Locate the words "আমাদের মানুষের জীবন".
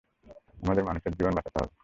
0.63-1.33